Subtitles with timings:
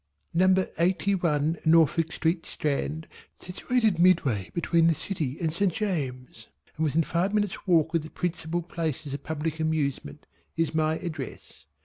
[0.33, 5.71] Number Eighty one Norfolk Street, Strand situated midway between the City and St.
[5.71, 10.25] James's, and within five minutes' walk of the principal places of public amusement
[10.57, 11.65] is my address.